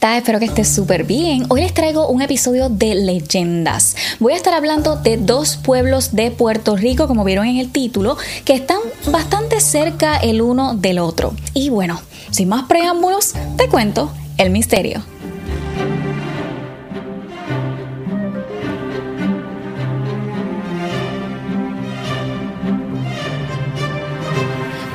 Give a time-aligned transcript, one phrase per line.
[0.00, 1.46] Espero que estés súper bien.
[1.48, 3.96] Hoy les traigo un episodio de leyendas.
[4.20, 8.16] Voy a estar hablando de dos pueblos de Puerto Rico, como vieron en el título,
[8.44, 8.78] que están
[9.10, 11.34] bastante cerca el uno del otro.
[11.52, 12.00] Y bueno,
[12.30, 15.02] sin más preámbulos, te cuento el misterio.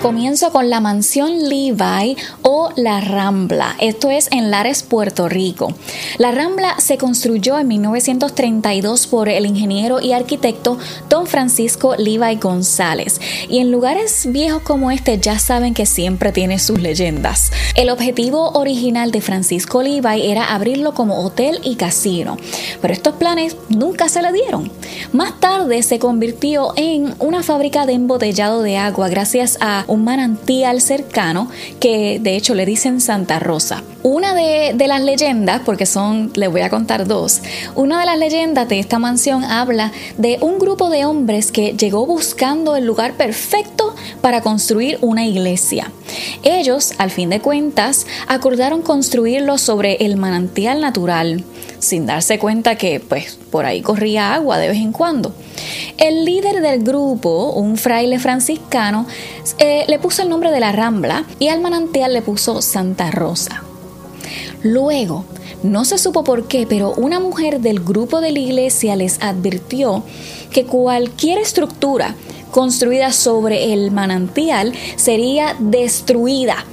[0.03, 3.77] Comienzo con la mansión Levi o La Rambla.
[3.79, 5.73] Esto es en Lares, Puerto Rico.
[6.17, 13.21] La Rambla se construyó en 1932 por el ingeniero y arquitecto Don Francisco Levi González.
[13.47, 17.53] Y en lugares viejos como este ya saben que siempre tiene sus leyendas.
[17.75, 22.35] El objetivo original de Francisco Levi era abrirlo como hotel y casino,
[22.81, 24.69] pero estos planes nunca se le dieron.
[25.13, 30.81] Más tarde se convirtió en una fábrica de embotellado de agua gracias a un manantial
[30.81, 33.83] cercano que de hecho le dicen Santa Rosa.
[34.01, 37.41] Una de, las leyendas, porque son, les voy a contar dos,
[37.75, 42.05] una de las leyendas de esta mansión habla de un grupo de hombres que llegó
[42.05, 45.91] buscando el lugar perfecto para construir una iglesia.
[46.43, 51.43] Ellos, al fin de cuentas, acordaron construirlo sobre el manantial natural,
[51.83, 55.33] sin darse cuenta que pues por ahí corría agua de vez en cuando.
[55.97, 59.05] El líder del grupo, un fraile franciscano,
[59.59, 63.63] eh, le puso el nombre de la Rambla y al manantial le puso Santa Rosa.
[64.63, 65.25] Luego,
[65.61, 70.03] no se supo por qué, pero una mujer del grupo de la iglesia les advirtió
[70.51, 72.15] que cualquier estructura
[72.51, 76.65] construida sobre el manantial sería destruida.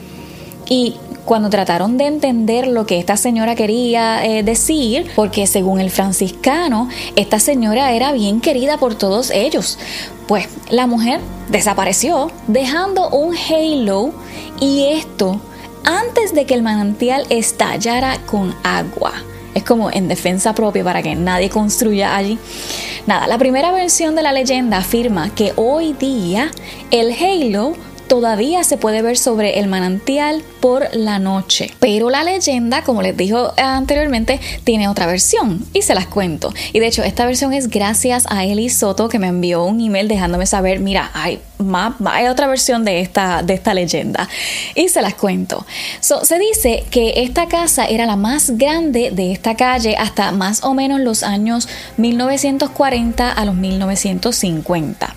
[0.68, 5.90] Y cuando trataron de entender lo que esta señora quería eh, decir, porque según el
[5.90, 9.78] franciscano, esta señora era bien querida por todos ellos.
[10.26, 14.12] Pues la mujer desapareció, dejando un halo
[14.60, 15.40] y esto
[15.84, 19.12] antes de que el manantial estallara con agua.
[19.54, 22.38] Es como en defensa propia para que nadie construya allí.
[23.06, 26.50] Nada, la primera versión de la leyenda afirma que hoy día
[26.90, 27.74] el halo
[28.10, 31.70] todavía se puede ver sobre el manantial por la noche.
[31.78, 36.52] Pero la leyenda, como les dijo anteriormente, tiene otra versión y se las cuento.
[36.72, 40.08] Y de hecho, esta versión es gracias a Eli Soto que me envió un email
[40.08, 41.40] dejándome saber, mira, hay
[42.06, 44.28] hay otra versión de esta, de esta leyenda
[44.74, 45.66] y se las cuento.
[46.00, 50.74] se dice que esta casa era la más grande de esta calle hasta más o
[50.74, 55.14] menos los años 1940 a los 1950.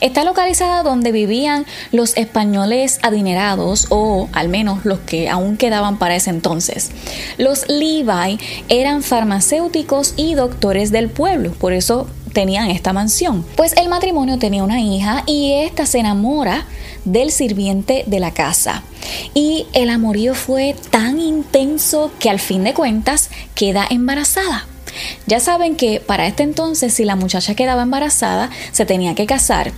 [0.00, 6.16] Está localizada donde vivían los españoles adinerados o al menos los que aún quedaban para
[6.16, 6.90] ese entonces.
[7.38, 8.38] Los Levi
[8.68, 13.42] eran farmacéuticos y doctores del pueblo, por eso tenían esta mansión.
[13.56, 16.66] Pues el matrimonio tenía una hija y esta se enamora
[17.06, 18.82] del sirviente de la casa.
[19.32, 24.66] Y el amorío fue tan intenso que al fin de cuentas queda embarazada.
[25.26, 29.72] Ya saben que para este entonces si la muchacha quedaba embarazada se tenía que casar.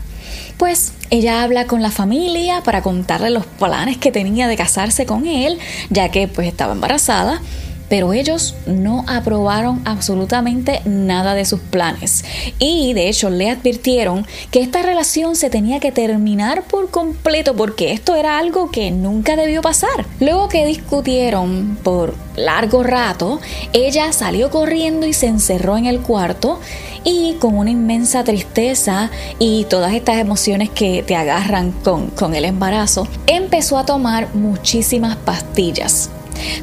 [0.57, 5.27] Pues ella habla con la familia para contarle los planes que tenía de casarse con
[5.27, 5.59] él,
[5.91, 7.41] ya que pues estaba embarazada
[7.89, 12.25] pero ellos no aprobaron absolutamente nada de sus planes
[12.59, 17.93] y de hecho le advirtieron que esta relación se tenía que terminar por completo porque
[17.93, 20.07] esto era algo que nunca debió pasar.
[20.21, 23.41] Luego que discutieron por largo rato,
[23.73, 26.61] ella salió corriendo y se encerró en el cuarto
[27.05, 32.45] y con una inmensa tristeza y todas estas emociones que te agarran con, con el
[32.45, 36.11] embarazo, empezó a tomar muchísimas pastillas.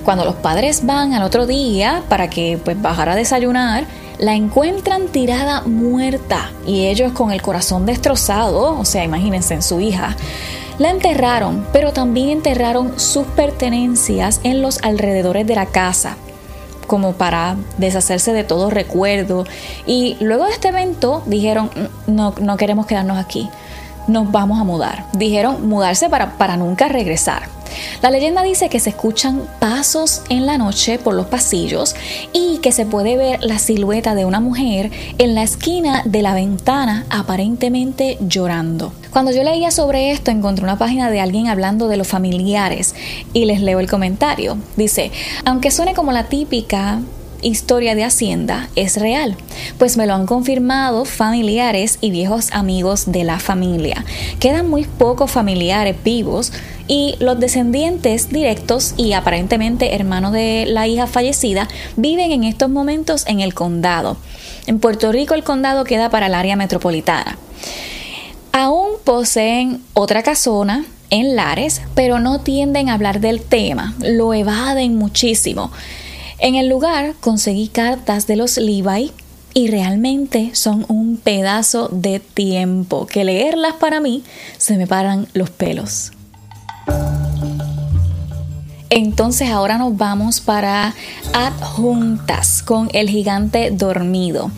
[0.03, 3.86] Cuando los padres van al otro día para que pues bajara a desayunar,
[4.18, 9.80] la encuentran tirada muerta y ellos con el corazón destrozado, o sea, imagínense en su
[9.80, 10.16] hija.
[10.78, 16.18] La enterraron, pero también enterraron sus pertenencias en los alrededores de la casa,
[16.88, 19.46] como para deshacerse de todo recuerdo.
[19.86, 23.50] Y luego de este evento dijeron, mm, no, no queremos quedarnos aquí,
[24.07, 25.06] nos vamos a mudar.
[25.13, 27.55] Dijeron mudarse para, para nunca regresar.
[28.02, 31.96] La leyenda dice que se escuchan pasos en la noche por los pasillos
[32.33, 36.33] y que se puede ver la silueta de una mujer en la esquina de la
[36.33, 38.94] ventana aparentemente llorando.
[39.12, 42.95] Cuando yo leía sobre esto encontré una página de alguien hablando de los familiares
[43.33, 44.57] y les leo el comentario.
[44.75, 45.12] Dice,
[45.45, 47.00] aunque suene como la típica
[47.42, 49.36] historia de Hacienda es real,
[49.78, 54.06] pues me lo han confirmado familiares y viejos amigos de la familia.
[54.40, 56.52] Quedan muy pocos familiares vivos
[56.88, 63.26] y los descendientes directos y aparentemente hermanos de la hija fallecida viven en estos momentos
[63.28, 64.18] en el condado.
[64.68, 67.38] En Puerto Rico el condado queda para el área metropolitana.
[68.52, 74.96] Aún poseen otra casona en Lares, pero no tienden a hablar del tema, lo evaden
[74.96, 75.72] muchísimo.
[76.38, 79.12] En el lugar conseguí cartas de los Levi
[79.54, 84.24] y realmente son un pedazo de tiempo que leerlas para mí
[84.58, 86.12] se me paran los pelos.
[88.90, 90.94] Entonces ahora nos vamos para
[91.34, 94.52] adjuntas con el gigante dormido.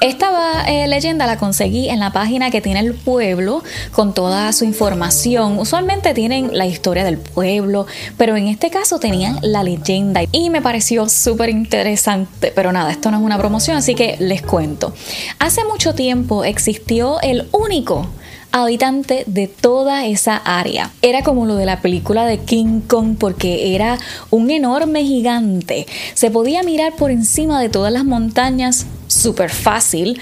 [0.00, 4.64] Esta eh, leyenda la conseguí en la página que tiene el pueblo con toda su
[4.64, 5.58] información.
[5.58, 7.86] Usualmente tienen la historia del pueblo,
[8.16, 12.52] pero en este caso tenían la leyenda y me pareció súper interesante.
[12.54, 14.94] Pero nada, esto no es una promoción, así que les cuento.
[15.38, 18.06] Hace mucho tiempo existió el único
[18.54, 20.92] habitante de toda esa área.
[21.02, 23.98] Era como lo de la película de King Kong porque era
[24.30, 25.88] un enorme gigante.
[26.14, 30.20] Se podía mirar por encima de todas las montañas súper fácil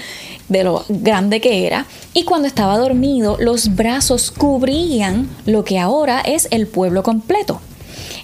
[0.49, 1.85] de lo grande que era
[2.15, 7.61] y cuando estaba dormido los brazos cubrían lo que ahora es el pueblo completo.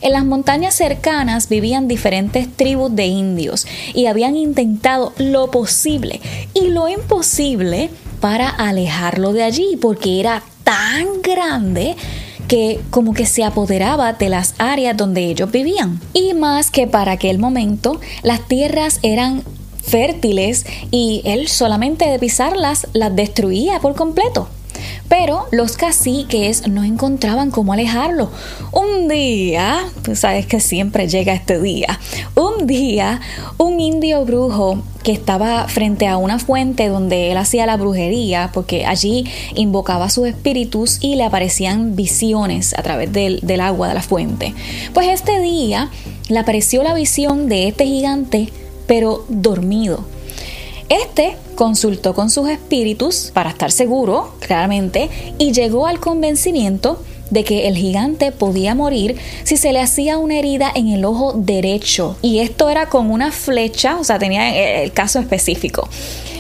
[0.02, 6.20] En las montañas cercanas vivían diferentes tribus de indios y habían intentado lo posible
[6.56, 11.96] y lo imposible para alejarlo de allí porque era tan grande
[12.48, 16.02] que como que se apoderaba de las áreas donde ellos vivían.
[16.14, 19.44] Y más que para aquel momento las tierras eran
[19.84, 24.50] fértiles y él solamente de pisarlas las destruía por completo.
[25.10, 28.32] Pero los caciques no encontraban cómo alejarlo.
[28.72, 32.00] Un día, tú sabes que siempre llega este día,
[32.36, 33.20] un día
[33.58, 38.86] un indio brujo que estaba frente a una fuente donde él hacía la brujería, porque
[38.86, 39.26] allí
[39.56, 44.54] invocaba sus espíritus y le aparecían visiones a través del, del agua de la fuente.
[44.94, 45.90] Pues este día
[46.28, 48.50] le apareció la visión de este gigante,
[48.86, 50.06] pero dormido
[50.90, 57.68] este consultó con sus espíritus para estar seguro, claramente, y llegó al convencimiento de que
[57.68, 62.18] el gigante podía morir si se le hacía una herida en el ojo derecho.
[62.22, 65.88] Y esto era con una flecha, o sea, tenía el caso específico.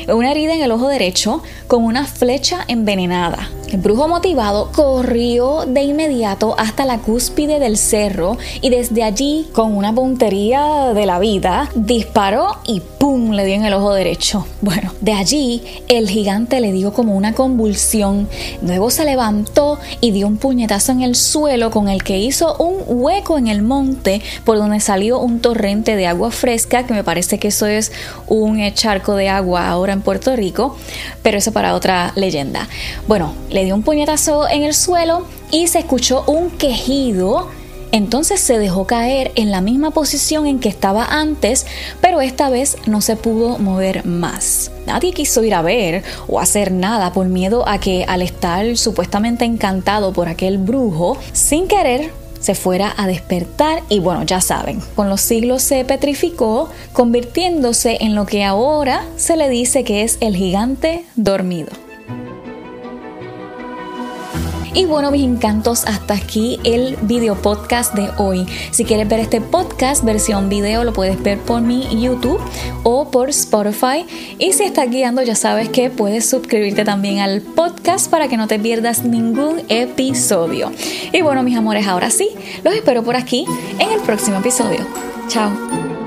[0.08, 3.50] Una herida en el ojo derecho con una flecha envenenada.
[3.72, 9.78] El brujo motivado corrió de inmediato hasta la cúspide del cerro y desde allí, con
[9.78, 13.30] una puntería de la vida, disparó y ¡pum!
[13.32, 14.48] le dio en el ojo derecho.
[14.62, 18.28] Bueno, de allí el gigante le dio como una convulsión,
[18.64, 22.78] luego se levantó y dio un puñetazo en el suelo con el que hizo un
[22.88, 27.38] hueco en el monte por donde salió un torrente de agua fresca, que me parece
[27.38, 27.92] que eso es
[28.26, 30.76] un charco de agua ahora Puerto Rico,
[31.22, 32.68] pero eso para otra leyenda.
[33.08, 37.48] Bueno, le dio un puñetazo en el suelo y se escuchó un quejido.
[37.92, 41.66] Entonces se dejó caer en la misma posición en que estaba antes,
[42.02, 44.70] pero esta vez no se pudo mover más.
[44.86, 49.46] Nadie quiso ir a ver o hacer nada por miedo a que al estar supuestamente
[49.46, 55.10] encantado por aquel brujo, sin querer se fuera a despertar y bueno, ya saben, con
[55.10, 60.36] los siglos se petrificó, convirtiéndose en lo que ahora se le dice que es el
[60.36, 61.89] gigante dormido.
[64.74, 68.46] Y bueno, mis encantos, hasta aquí el video podcast de hoy.
[68.72, 72.40] Si quieres ver este podcast versión video, lo puedes ver por mi YouTube
[72.84, 74.06] o por Spotify.
[74.38, 78.48] Y si estás guiando, ya sabes que puedes suscribirte también al podcast para que no
[78.48, 80.72] te pierdas ningún episodio.
[81.12, 82.30] Y bueno, mis amores, ahora sí,
[82.64, 83.46] los espero por aquí
[83.80, 84.86] en el próximo episodio.
[85.28, 85.99] Chao.